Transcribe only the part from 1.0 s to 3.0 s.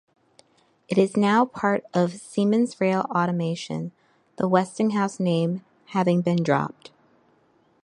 now part of Siemens